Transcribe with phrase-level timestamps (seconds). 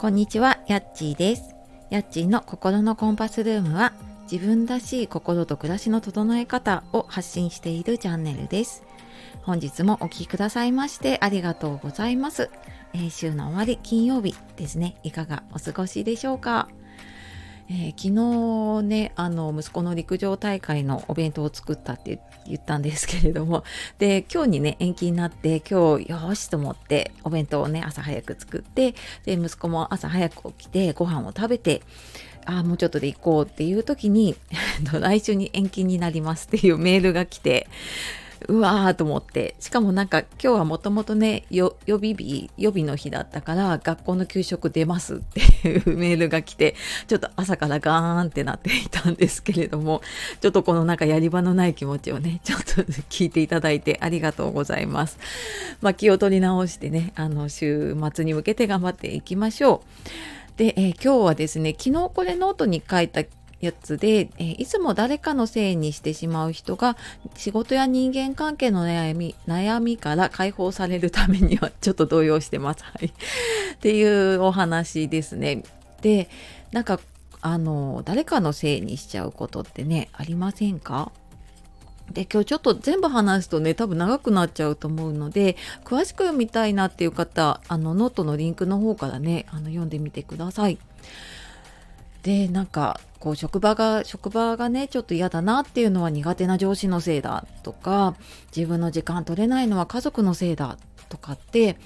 [0.00, 1.54] こんにちは、やっちーです。
[1.90, 3.92] やっちーの心のコンパスルームは
[4.32, 8.82] 自分らしい心と暮らしの整え方を発信しているチャンネルです。
[9.42, 12.48] 本日もお聴きくださいましてありがとうございます。
[12.94, 14.96] えー、週の終わり金曜日ですね。
[15.02, 16.70] いかがお過ごしでしょうか？
[17.72, 23.62] えー、昨日ねあの息子の陸上大会のお弁当を作ったって言ったんですけれども。
[23.98, 31.82] で今日にね延期になって今日よしと思ってお弁当をね朝早く作ってで息子も朝早く起きてご飯を食べて
[32.44, 34.34] あもうちょっとで行こうっていう時に
[34.92, 37.68] 来週に延期になりますっていうメールが来て
[38.48, 46.74] うわーと思ってしかもなんか今日はもともとね予備日予備の日だったから学校の給食出ますっていう メールが来て
[47.06, 50.02] ちょっと朝からガーンってなっていたんですけれども
[50.40, 55.18] ちょっとこのなんかやり場のない気持ちをねちょっと聞いていただいてありがとうございます。
[55.80, 60.40] まあ、気を取り直してねあの週末に向けて頑張っていきましょう。
[60.60, 63.24] で、えー、今日はですね昨日これノートに書いた
[63.60, 66.96] やつで、えいつも誰かのせいにしてしまう人が
[67.36, 72.82] 仕事や人間関係の悩み悩みから解放されるためには ちょっと動揺してます。
[72.84, 73.12] はい、っ
[73.78, 74.02] てい
[74.34, 75.62] うお話ですね。
[76.00, 76.28] で
[76.72, 77.00] なんか
[77.42, 81.12] あの誰かのせいにしちゃうことってねありませんか？
[82.12, 90.78] で今日ちょっと全部話すとね多分長くなっちゃうと思うので詳しく読みたいなっていう方あのノートのリンクの方からねあの読んでみてください。
[92.22, 98.16] でなんかこう職場が職場がねちょっと嫌だなっていうのは苦手な上司のせいだとか
[98.54, 101.76] 自分の時間取れないのは家族のせいだとかって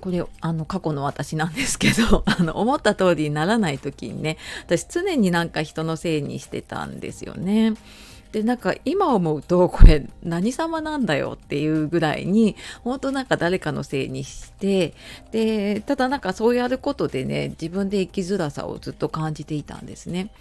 [0.00, 7.74] これあの過去の私なんですけど あの思った通りにならない時にね私常になんか人のせいにしてたんですよね。
[8.34, 14.92] でなんか今思うとこれ何様なんだよっていうぐらいに本当なんか誰かのせいにして
[15.30, 20.32] でただなんかそうやることでね自分で生きづらさをずっと感じていたんですね。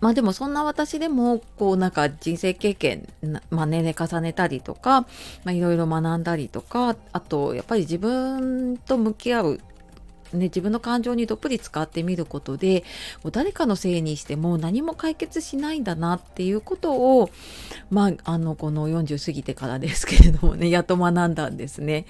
[0.00, 3.08] まあでもそんな私でもこうなんか人生経験、
[3.48, 5.06] まあ、年齢重ねたりとか
[5.46, 9.60] いろいろ学んだりとかあとやっぱり自分と向き合う
[10.34, 12.84] ね、自分の感情にどっぷり使ってみることで
[13.32, 17.30] 誰かのせいにしても何も解決しないんだなっていうことを、
[17.90, 22.06] まあ、あのこの40過ぎてからですけれどもねやっと学んだんですね。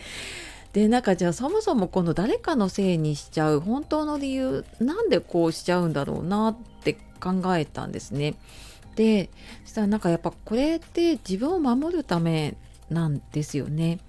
[0.73, 8.35] でなんかじゃあそもそもこの誰かのせいにしちゃう本当の理由なんでこうしちゃうんだろうなって考えたんですね。
[8.97, 9.31] で
[9.65, 12.57] そしたらなんかやっぱこれって自分を守るため
[12.91, 14.01] なんですよね。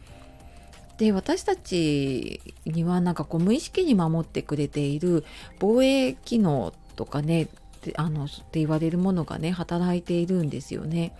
[0.97, 5.25] で私たちにはなんかこう無意識に守ってくれている
[5.59, 7.50] 防衛機能とかね
[7.95, 11.16] あのって言われるものがね働いているんですよね。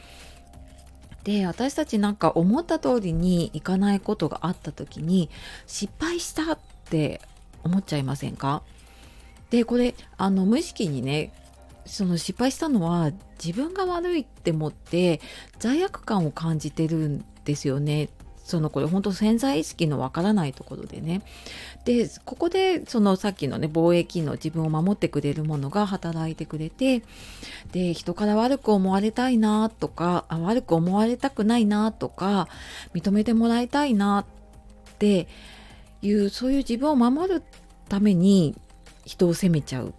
[1.24, 5.30] で私たちなんか思った通りにいかないことがあった時に
[5.66, 7.20] 失敗したって
[7.64, 8.62] 思っちゃいませんか？
[9.50, 11.34] でこれあの無意識にね
[11.86, 13.12] その失敗したのは
[13.44, 15.20] 自分が悪いって思って
[15.60, 18.10] 罪悪感を感じてるんですよね
[18.46, 21.24] そのこれ本当潜在意識のわからないところでね
[21.84, 27.02] でここでそのさっきのね防衛機能自分を守ってくれるものが働いてくれて
[27.72, 32.48] で人から悪く思われたいなとか悪く思われたくないなとか
[32.94, 34.28] 認めてもらいたいな
[34.92, 35.28] って
[36.04, 37.44] いうそういう自分を守る
[37.90, 38.56] ために
[39.06, 39.96] 人を責めちゃう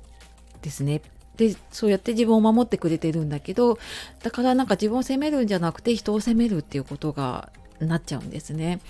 [0.63, 1.03] ですね。
[1.37, 3.79] でそうやって自分を守ってくれてるんだけど
[4.23, 7.51] だからなんか自分を責めるんじゃなくて人を責めるっていうことが
[7.81, 8.81] なっちゃうんですね。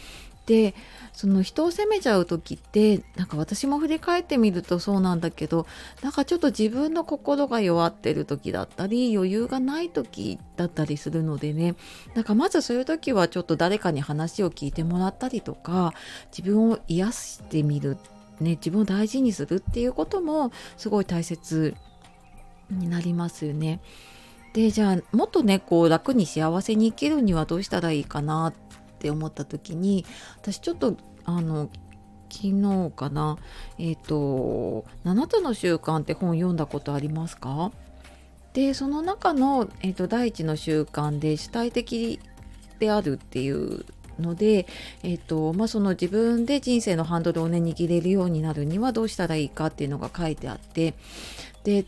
[0.47, 0.75] で
[1.13, 5.67] その人を責めちゃう時ってなんか私も振り返ってみるとそうなんだけど
[6.03, 11.75] なんかちょっと自分の心が弱ってる時だったり余裕がない時だったりするのでね
[12.15, 15.93] なんかまずそういう時はちょっと誰かに話を聞いてもらったりとか
[16.37, 17.97] 自分を癒してみる、
[18.41, 21.75] ね、自分を大事にするっていうこともすごい大切
[22.71, 23.81] になりますよね。
[24.53, 28.66] でじゃあもっとねこう楽に幸せに生きるにはどうしたらいいかなって
[29.07, 30.05] って思った時に
[30.39, 31.71] 私ちょっとあの
[32.29, 33.39] 昨日かな
[33.79, 37.71] えっ、ー、と「7つの習慣」って本読んだことありますか？
[38.53, 42.19] でその中の、えーと、第一の習慣で主体的
[42.79, 43.85] であるっていう
[44.19, 44.67] ので、
[45.03, 50.95] えーとまあ、その自分で人生のハンドルをね握れるようになるにはどうしたらいいかっていうのが書いてあって
[51.65, 51.85] で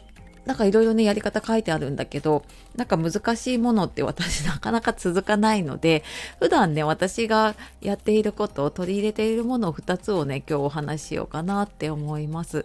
[0.48, 2.42] なんかいろいろねやり方書いてあるんだけど
[2.74, 6.02] なんか難しいものって私なかなか続かないので
[6.38, 12.64] 普段ね私がやっていることを取り入れているものを2つをね今日お話ししようかなって思います。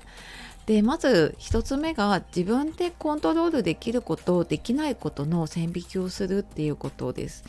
[0.66, 7.44] でまず1つ目が自分でコントロールできることできないことの線引きをするっていうことです。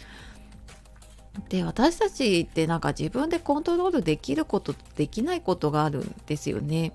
[1.49, 6.93] で私たちってなんか自分でコントロールできることできないことがあるんですよね。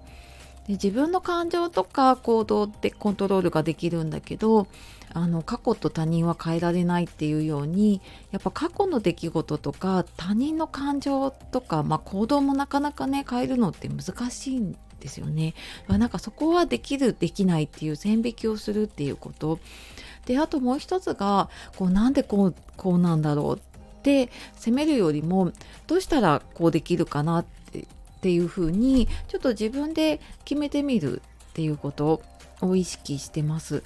[0.67, 4.67] で自分の感情とか行動ってコントロールができるんだけど
[5.13, 8.01] あの過去と他人は変えられないっていうように
[8.31, 15.55] やっぱ過去の出来事とか他人の感情とか、まあ、行動もなかなかね変えるのって難しいんですよね。
[15.87, 19.59] なんかそこはできるできないっていう線引きをするっていうこと
[20.25, 25.51] であともう一つがこうなんでこうこうなんだろうって責めるよりも
[25.87, 27.58] どうしたらこうできるかなって
[28.19, 31.21] っていうふうにちょっと自分で決めてみる
[31.51, 32.21] っていうこと
[32.61, 33.83] を意識してます。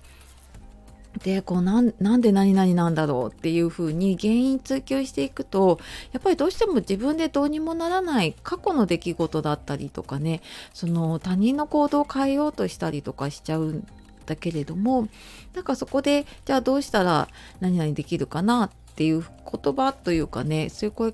[1.21, 5.80] でこうなんなんで何々なんだろうっていうふうに原因追求していくと
[6.12, 10.41] やっぱりどうしても自分でどうにもならない過去の出来事だったりとかね
[10.74, 13.88] その他人の行動を変えようとしたりとかしちゃうん
[14.25, 15.07] だけれども
[15.53, 17.27] なんかそこでじゃあどうしたら
[17.59, 21.13] 何々できるかなっていう言葉というかねそういう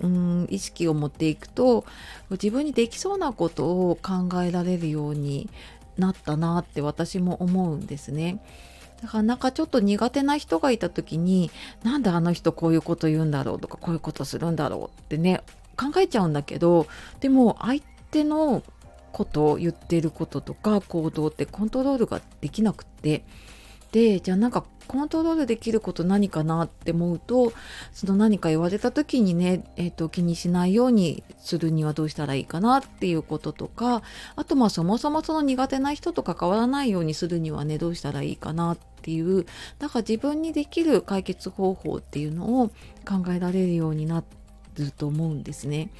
[0.00, 1.84] うん意識を持っていくと
[2.30, 5.48] 自分にできそうなことを考えられるように
[5.98, 8.42] なったなって私も思うんですね。
[9.02, 11.50] だからなんかちょっと苦手な人がいた時に
[11.82, 15.42] なんであの人こういうこと言うんだろうとかこういうことするんだろうってね
[15.76, 16.86] 考えちゃうんだけど
[17.20, 18.62] でも相手の
[19.12, 23.24] ことを言ってることとか行動ってコントロールができなくって
[23.92, 27.52] でじゃあなんかコントロールできること何かなって思うと
[27.92, 34.02] その何か言われた時にね、えーと、気にしないようにするにはどうしたらいいかなっていうこととか
[34.34, 39.46] あとまあそもそもその苦手な人と関わらないようにするにはねどうしたらいいかなっていう
[39.78, 42.68] だから自分にできる解決方法っていうのを
[43.08, 44.24] 考えられるようにな
[44.76, 45.90] ると思うんですね。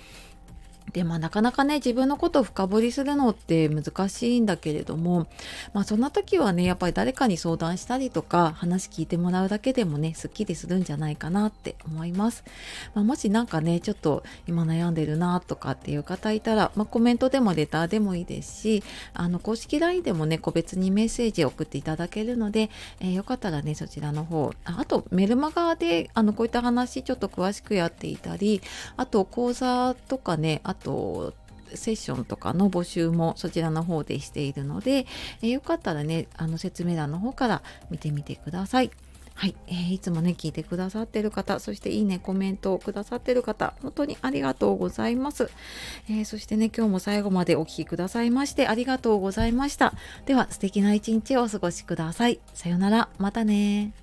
[0.92, 5.26] でまあなかなかね自分のことを深掘りするのって難しいんだけれども
[5.72, 12.44] まあそんな時はねやっぱり誰かに相談したりとか話聞いてもらうだけでもねすっきりするんじゃないかなって思います、
[12.94, 18.82] まあ、もしなんかねちょっと今悩んでるなとかっていう方いたら、まあ、コメントでもレターでもいいですし
[19.14, 22.70] あの公式 LINE でもね個別にメッセージを送っていただけるので、
[23.00, 28.60] えー、よかったらねそちらの方あとメルマガであのこういった話ちょっと詳しくやっていたり
[28.96, 31.34] あと講座とかねあと
[31.74, 35.06] セッションとかの募集もそちらの方でしているので、
[35.42, 38.90] えー、よかったらねあの説明欄の方から見てみてください。
[39.34, 45.50] はい、えー、いつもね聞いてくださってる方そしていいねコメントをくださってる方本当にありがとうございます、
[46.10, 49.94] えー、そしてね今日も最後までお聴きくださいましてありがとうございました。
[50.26, 52.38] では素敵な一日をお過ごしください。
[52.52, 53.08] さようなら。
[53.16, 53.94] またね